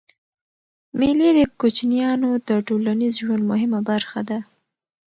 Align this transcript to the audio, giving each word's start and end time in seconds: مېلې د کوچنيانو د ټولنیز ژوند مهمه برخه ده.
مېلې 0.99 1.29
د 1.37 1.39
کوچنيانو 1.61 2.29
د 2.47 2.49
ټولنیز 2.67 3.13
ژوند 3.23 3.43
مهمه 3.51 3.79
برخه 3.89 4.21
ده. 4.29 4.39